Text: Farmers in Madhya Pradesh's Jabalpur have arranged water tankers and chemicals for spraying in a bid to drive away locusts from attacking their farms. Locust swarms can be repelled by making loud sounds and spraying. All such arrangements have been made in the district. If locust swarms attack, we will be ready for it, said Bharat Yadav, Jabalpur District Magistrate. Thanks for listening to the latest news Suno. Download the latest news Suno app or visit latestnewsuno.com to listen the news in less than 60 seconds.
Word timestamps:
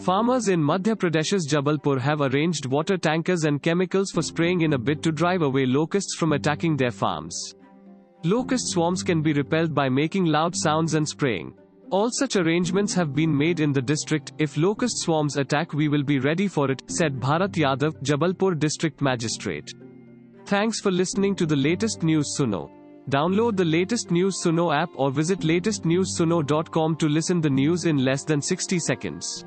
Farmers 0.00 0.46
in 0.46 0.62
Madhya 0.62 0.94
Pradesh's 0.94 1.46
Jabalpur 1.52 1.98
have 2.00 2.20
arranged 2.20 2.66
water 2.66 2.96
tankers 2.96 3.44
and 3.44 3.60
chemicals 3.60 4.12
for 4.12 4.22
spraying 4.22 4.60
in 4.60 4.74
a 4.74 4.78
bid 4.78 5.02
to 5.02 5.10
drive 5.10 5.42
away 5.42 5.66
locusts 5.66 6.14
from 6.14 6.32
attacking 6.32 6.76
their 6.76 6.92
farms. 6.92 7.54
Locust 8.24 8.68
swarms 8.68 9.02
can 9.02 9.22
be 9.22 9.32
repelled 9.32 9.74
by 9.74 9.88
making 9.88 10.24
loud 10.24 10.54
sounds 10.56 10.94
and 10.94 11.06
spraying. 11.06 11.52
All 11.90 12.10
such 12.12 12.36
arrangements 12.36 12.94
have 12.94 13.14
been 13.14 13.36
made 13.36 13.60
in 13.60 13.72
the 13.72 13.82
district. 13.82 14.32
If 14.38 14.56
locust 14.56 14.98
swarms 14.98 15.36
attack, 15.36 15.72
we 15.72 15.88
will 15.88 16.04
be 16.04 16.20
ready 16.20 16.46
for 16.46 16.70
it, 16.70 16.82
said 16.86 17.18
Bharat 17.18 17.52
Yadav, 17.52 18.00
Jabalpur 18.02 18.58
District 18.58 19.00
Magistrate. 19.00 19.72
Thanks 20.46 20.80
for 20.80 20.92
listening 20.92 21.34
to 21.36 21.46
the 21.46 21.56
latest 21.56 22.02
news 22.02 22.36
Suno. 22.38 22.70
Download 23.10 23.56
the 23.56 23.64
latest 23.64 24.10
news 24.10 24.42
Suno 24.44 24.74
app 24.74 24.90
or 24.94 25.10
visit 25.10 25.40
latestnewsuno.com 25.40 26.96
to 26.96 27.08
listen 27.08 27.40
the 27.40 27.50
news 27.50 27.84
in 27.84 28.04
less 28.04 28.22
than 28.22 28.42
60 28.42 28.78
seconds. 28.78 29.44